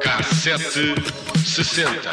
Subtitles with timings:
[0.00, 0.94] Cassete
[1.44, 2.10] sessenta.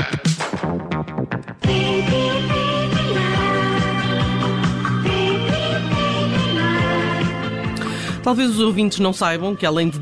[8.21, 9.97] Talvez os ouvintes não saibam que, além de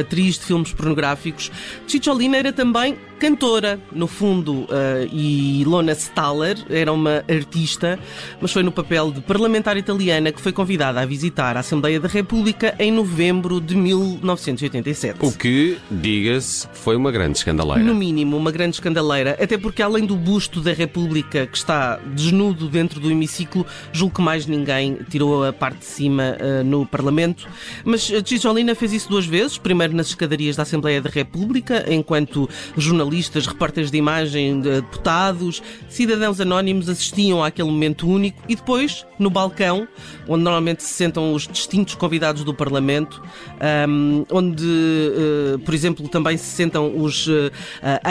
[0.00, 1.50] atriz de filmes pornográficos,
[1.86, 4.68] Cicciolina era também cantora, no fundo, uh,
[5.12, 7.98] e Lona Staller era uma artista,
[8.40, 12.08] mas foi no papel de parlamentar italiana que foi convidada a visitar a Assembleia da
[12.08, 15.18] República em novembro de 1987.
[15.20, 17.82] O que, diga-se, foi uma grande escandaleira.
[17.82, 22.68] No mínimo, uma grande escandaleira, até porque além do busto da República que está desnudo
[22.68, 27.48] dentro do hemiciclo, julgo que mais ninguém tirou a parte de cima uh, no Parlamento.
[27.84, 33.28] Mas Cicciolina fez isso duas vezes, primeiro nas escadarias da Assembleia da República, enquanto jornalista
[33.28, 39.30] jornalistas, repórteres de imagem, de deputados, cidadãos anónimos assistiam àquele momento único e depois, no
[39.30, 39.86] balcão,
[40.26, 43.22] onde normalmente se sentam os distintos convidados do Parlamento,
[43.88, 47.50] um, onde, uh, por exemplo, também se sentam os uh,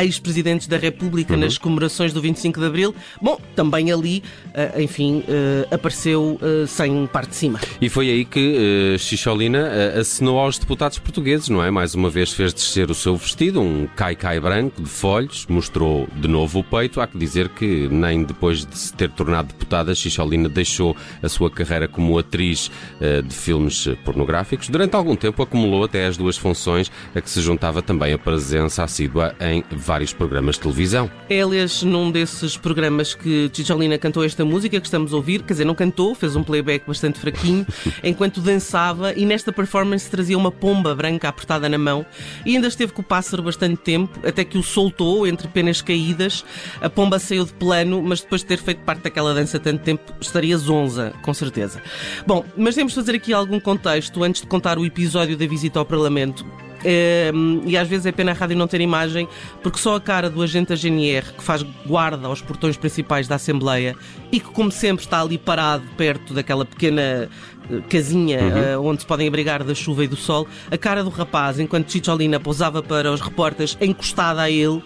[0.02, 1.40] ex-presidentes da República uhum.
[1.40, 2.96] nas comemorações do 25 de Abril.
[3.22, 5.24] Bom, também ali, uh, enfim,
[5.72, 7.60] apareceu sem parte de cima.
[7.82, 11.72] E foi aí que uh, Xixolina assinou aos deputados portugueses, não é?
[11.72, 16.28] Mais uma vez fez descer o seu vestido, um cai-cai branco de folhos, mostrou de
[16.28, 17.00] novo o peito.
[17.00, 21.50] Há que dizer que nem depois de se ter tornado deputada, Xixolina deixou a sua
[21.50, 22.70] carreira como atriz
[23.00, 24.68] uh, de filmes pornográficos.
[24.68, 28.84] Durante algum tempo acumulou até as duas funções, a que se juntava também a presença
[28.84, 31.10] assídua em vários programas de televisão.
[31.30, 35.54] É, aliás, num desses programas que Xixolina cantou esta música que estamos a ouvir, quer
[35.54, 37.66] dizer, não cantou, fez um playback bastante fraquinho,
[38.04, 42.06] enquanto dançava e nesta performance trazia uma pomba branca apertada na mão
[42.46, 46.44] e ainda esteve com o pássaro bastante tempo, até que o soltou entre penas caídas,
[46.82, 50.14] a pomba saiu de plano, mas depois de ter feito parte daquela dança tanto tempo,
[50.20, 51.82] estaria zonza, com certeza.
[52.26, 55.80] Bom, mas temos de fazer aqui algum contexto antes de contar o episódio da visita
[55.80, 56.46] ao Parlamento.
[57.34, 59.28] Um, e às vezes é pena a rádio não ter imagem,
[59.64, 63.36] porque só a cara do agente da GNR que faz guarda aos portões principais da
[63.36, 63.96] Assembleia
[64.32, 67.30] e que, como sempre, está ali parado perto daquela pequena
[67.70, 68.82] eh, casinha uhum.
[68.82, 71.92] uh, onde se podem abrigar da chuva e do sol, a cara do rapaz, enquanto
[71.92, 74.82] Chicholina pousava para os repórteres encostada a ele.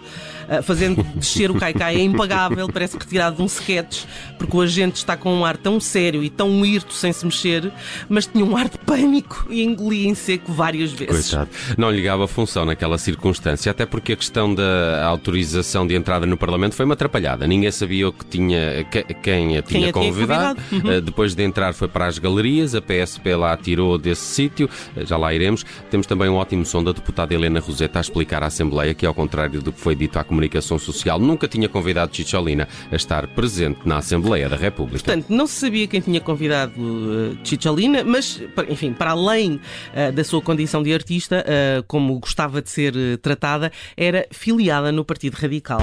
[0.52, 4.04] Eh, fazendo descer o caicai é impagável, parece retirado de um sketch,
[4.38, 7.72] porque o agente está com um ar tão sério e tão hirto sem se mexer,
[8.10, 11.30] mas tinha um ar de pânico e engolia em seco várias vezes.
[11.30, 11.50] Coitado.
[11.78, 16.76] Não ligava função naquela circunstância, até porque a questão da autorização de entrada no Parlamento
[16.76, 17.48] foi uma atrapalhada.
[17.48, 20.60] Ninguém sabia o que tinha, que, quem a tinha quem a convidado.
[20.68, 20.96] Tinha convidado.
[20.98, 21.02] Uhum.
[21.02, 25.16] Depois de entrar foi para as galerias, a PSP lá tirou desse sítio, eh, já
[25.16, 25.66] lá iremos.
[25.90, 29.14] Temos também um ótimo som da deputada Helena Roseta a explicar à Assembleia que, ao
[29.14, 33.28] contrário do que foi dito à comunidade, Comunicação Social nunca tinha convidado Chicholina a estar
[33.28, 35.04] presente na Assembleia da República.
[35.04, 39.56] Portanto, não se sabia quem tinha convidado uh, Chicholina, mas, enfim, para além
[39.94, 45.06] uh, da sua condição de artista, uh, como gostava de ser tratada, era filiada no
[45.06, 45.82] Partido Radical.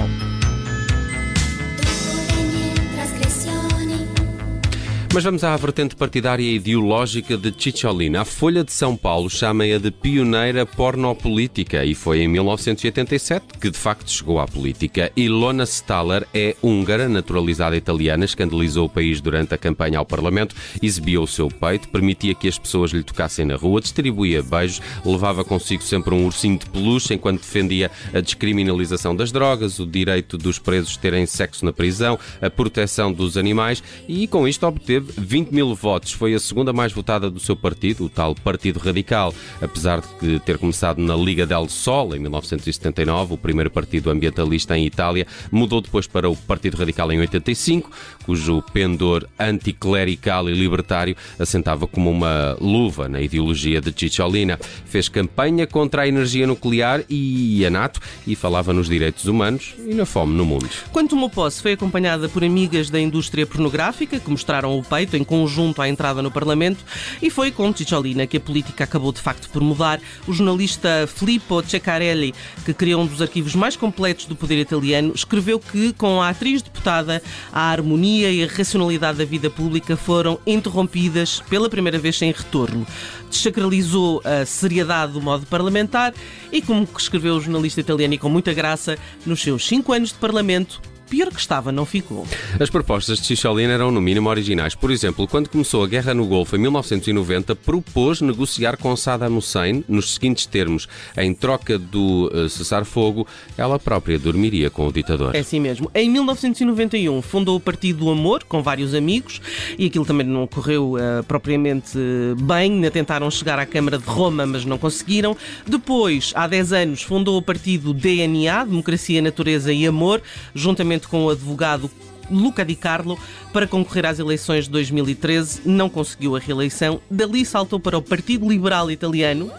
[5.11, 8.21] Mas vamos à vertente partidária e ideológica de Chicholina.
[8.21, 13.77] A Folha de São Paulo chama-a de pioneira pornopolítica e foi em 1987 que de
[13.77, 15.11] facto chegou à política.
[15.15, 21.19] Ilona Staller é húngara, naturalizada italiana, escandalizou o país durante a campanha ao Parlamento, exibia
[21.19, 25.81] o seu peito, permitia que as pessoas lhe tocassem na rua, distribuía beijos, levava consigo
[25.81, 30.95] sempre um ursinho de peluche enquanto defendia a descriminalização das drogas, o direito dos presos
[30.97, 35.73] terem sexo na prisão, a proteção dos animais e com isto obteve teve 20 mil
[35.73, 36.11] votos.
[36.11, 39.33] Foi a segunda mais votada do seu partido, o tal Partido Radical.
[39.61, 44.85] Apesar de ter começado na Liga del Sol em 1979, o primeiro partido ambientalista em
[44.85, 47.89] Itália, mudou depois para o Partido Radical em 85,
[48.25, 54.59] cujo pendor anticlerical e libertário assentava como uma luva na ideologia de Cicciolina.
[54.85, 59.93] Fez campanha contra a energia nuclear e a NATO e falava nos direitos humanos e
[59.93, 60.69] na fome no mundo.
[60.91, 65.23] Quando tomou posse, foi acompanhada por amigas da indústria pornográfica que mostraram o peito em
[65.23, 66.83] conjunto à entrada no Parlamento
[67.21, 69.99] e foi com Cicciolina que a política acabou de facto por mudar.
[70.27, 72.33] O jornalista Filippo Ceccarelli,
[72.65, 76.61] que criou um dos arquivos mais completos do poder italiano, escreveu que com a atriz
[76.61, 77.21] deputada
[77.53, 82.85] a harmonia e a racionalidade da vida pública foram interrompidas pela primeira vez sem retorno.
[83.29, 86.13] Desacralizou a seriedade do modo parlamentar
[86.51, 90.15] e, como escreveu o jornalista italiano e com muita graça, nos seus cinco anos de
[90.15, 92.27] Parlamento, pior que estava não ficou.
[92.59, 94.75] As propostas de Chicholina eram no mínimo originais.
[94.75, 99.83] Por exemplo, quando começou a guerra no Golfo em 1990, propôs negociar com Saddam Hussein
[99.87, 103.27] nos seguintes termos: em troca do uh, cessar-fogo,
[103.57, 105.35] ela própria dormiria com o ditador.
[105.35, 105.89] É assim mesmo.
[105.93, 109.41] Em 1991 fundou o Partido do Amor com vários amigos
[109.77, 111.97] e aquilo também não correu uh, propriamente
[112.41, 112.69] bem.
[112.69, 115.35] Ainda tentaram chegar à Câmara de Roma, mas não conseguiram.
[115.65, 120.21] Depois, há 10 anos, fundou o Partido DNA, Democracia, Natureza e Amor,
[120.53, 121.89] juntamente com o advogado
[122.29, 123.17] Luca Di Carlo
[123.51, 125.61] para concorrer às eleições de 2013.
[125.65, 127.01] Não conseguiu a reeleição.
[127.09, 129.51] Dali saltou para o Partido Liberal Italiano.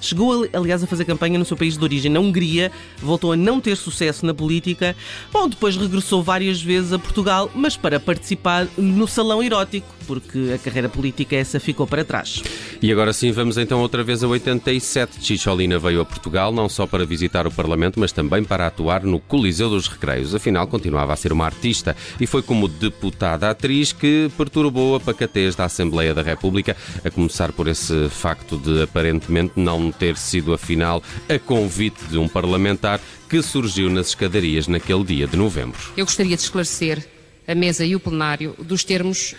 [0.00, 2.70] Chegou, aliás, a fazer campanha no seu país de origem, na Hungria,
[3.02, 4.94] voltou a não ter sucesso na política.
[5.32, 10.58] Bom, depois regressou várias vezes a Portugal, mas para participar no Salão Erótico, porque a
[10.58, 12.40] carreira política essa ficou para trás.
[12.80, 15.24] E agora sim, vamos então outra vez a 87.
[15.24, 19.18] Chicholina veio a Portugal não só para visitar o Parlamento, mas também para atuar no
[19.18, 20.34] Coliseu dos Recreios.
[20.34, 25.54] Afinal, continuava a ser uma artista e foi como deputada atriz que perturbou a pacatez
[25.54, 31.02] da Assembleia da República, a começar por esse facto de aparentemente não ter sido afinal
[31.28, 35.78] a convite de um parlamentar que surgiu nas escadarias naquele dia de novembro.
[35.96, 37.06] Eu gostaria de esclarecer
[37.46, 39.34] a mesa e o plenário dos termos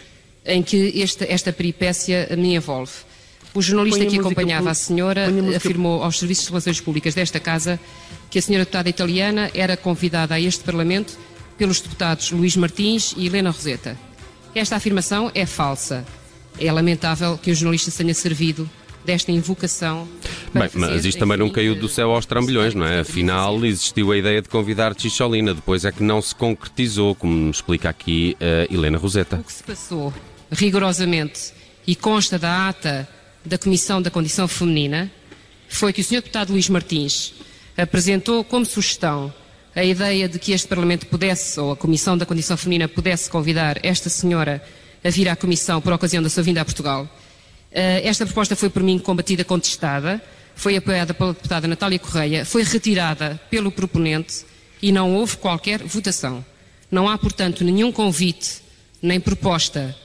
[0.45, 2.91] em que esta, esta peripécia me envolve.
[3.53, 7.79] O jornalista que acompanhava a senhora a afirmou aos serviços de relações públicas desta casa
[8.29, 11.17] que a senhora deputada italiana era convidada a este Parlamento
[11.57, 13.97] pelos deputados Luís Martins e Helena Roseta.
[14.53, 16.05] Esta afirmação é falsa.
[16.59, 18.69] É lamentável que o jornalista tenha servido
[19.05, 20.07] desta invocação.
[20.53, 22.99] Bem, mas isto também não caiu do céu aos trambolhões, não é?
[22.99, 27.89] Afinal, existiu a ideia de convidar Chicholina, depois é que não se concretizou, como explica
[27.89, 29.37] aqui a Helena Roseta.
[29.37, 30.13] O que se passou,
[30.51, 31.53] rigorosamente,
[31.85, 33.07] e consta da ata
[33.45, 35.09] da Comissão da Condição Feminina,
[35.69, 36.15] foi que o Sr.
[36.15, 37.33] Deputado Luís Martins
[37.77, 39.33] apresentou como sugestão
[39.77, 43.77] a ideia de que este Parlamento pudesse, ou a Comissão da Condição Feminina pudesse convidar
[43.85, 44.59] esta senhora
[45.03, 47.07] a vir à Comissão por ocasião da sua vinda a Portugal.
[47.71, 50.19] Eh, esta proposta foi por mim combatida, contestada,
[50.55, 54.43] foi apoiada pela deputada Natália Correia, foi retirada pelo proponente
[54.81, 56.43] e não houve qualquer votação.
[56.89, 58.63] Não há, portanto, nenhum convite,
[58.99, 59.95] nem proposta,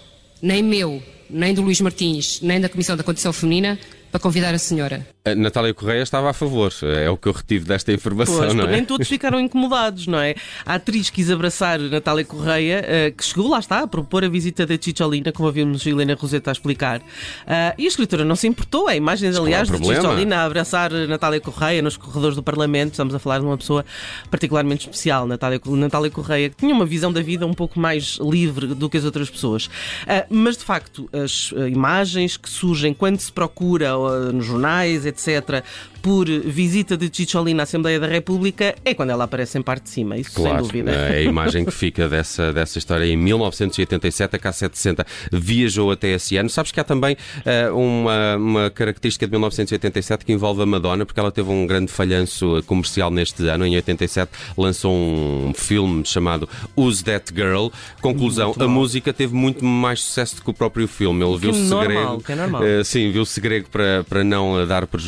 [0.43, 3.79] nem meu, nem do Luís Martins, nem da Comissão da Condição Feminina,
[4.11, 5.12] para convidar a senhora.
[5.25, 8.65] A Natália Correia estava a favor, é o que eu retive desta informação, pois, não
[8.65, 8.73] é?
[8.73, 10.35] Nem todos ficaram incomodados, não é?
[10.67, 14.67] A atriz quis abraçar Natália Correia, uh, que chegou, lá está, a propor a visita
[14.67, 16.99] da Chicholina, como havíamos Helena Roseta a explicar.
[16.99, 21.41] Uh, e a escritora não se importou, é imagens, aliás, de Chicholina a abraçar Natália
[21.41, 22.91] Correia nos corredores do Parlamento.
[22.91, 23.85] Estamos a falar de uma pessoa
[24.29, 28.75] particularmente especial, Natália, Natália Correia, que tinha uma visão da vida um pouco mais livre
[28.75, 29.67] do que as outras pessoas.
[29.67, 33.93] Uh, mas, de facto, as imagens que surgem quando se procura
[34.33, 35.63] nos jornais, etc.,
[36.03, 39.91] por visita de Chicholina à Assembleia da República é quando ela aparece em parte de
[39.91, 40.91] cima, isso claro, sem dúvida.
[40.91, 43.05] É a imagem que fica dessa, dessa história.
[43.05, 46.51] Em 1987, a K760 viajou até esse ano.
[46.51, 47.17] Sabes que há também
[47.47, 51.93] uh, uma, uma característica de 1987 que envolve a Madonna, porque ela teve um grande
[51.93, 53.65] falhanço comercial neste ano.
[53.65, 57.69] Em 87 lançou um filme chamado Who's That Girl?
[58.01, 61.25] Conclusão, a música teve muito mais sucesso do que o próprio filme.
[61.25, 62.63] Ele viu-se normal, Que é normal.
[62.63, 65.02] Uh, sim, viu-se grego para, para não dar prejuízo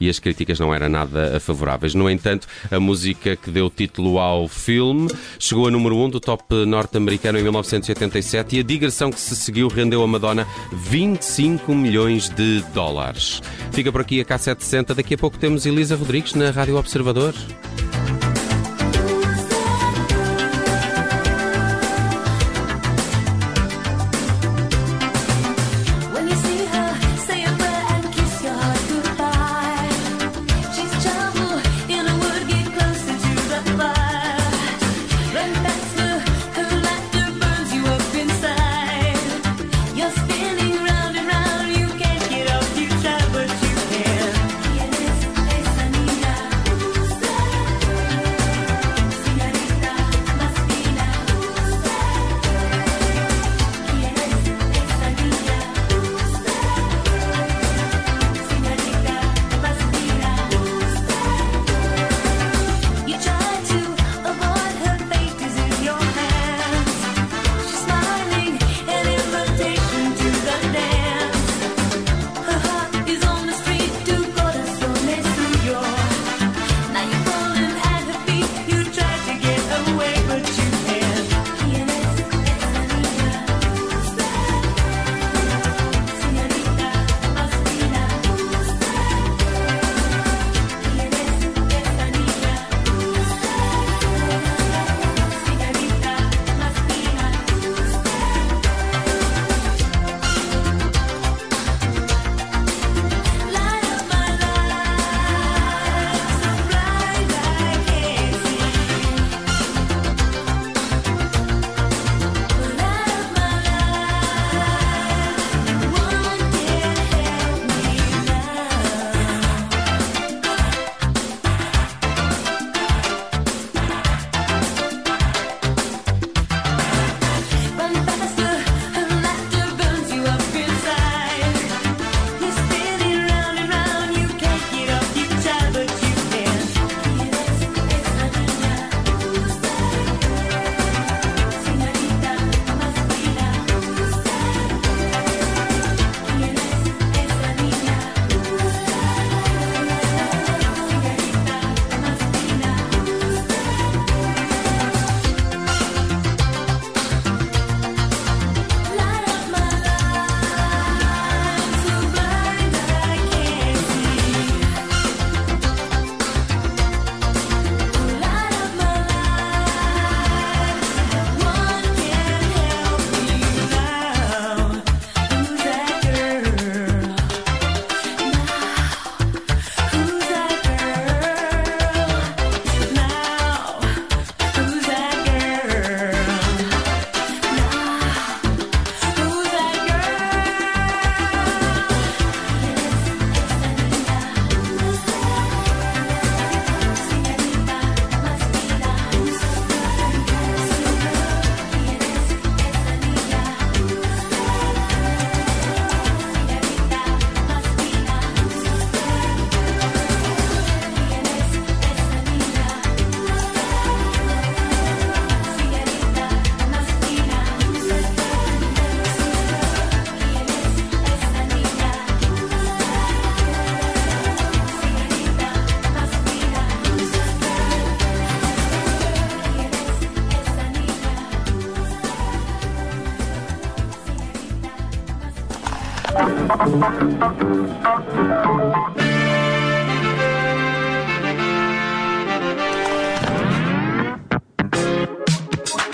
[0.00, 1.94] e as críticas não eram nada favoráveis.
[1.94, 5.08] No entanto, a música que deu título ao filme
[5.38, 9.36] chegou a número 1 um do top norte-americano em 1987 e a digressão que se
[9.36, 13.42] seguiu rendeu a Madonna 25 milhões de dólares.
[13.72, 14.94] Fica por aqui a K760.
[14.94, 17.34] Daqui a pouco temos Elisa Rodrigues na Rádio Observador.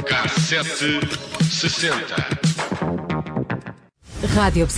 [0.06, 1.00] Cassete
[1.50, 2.14] sessenta.
[4.37, 4.68] Rádio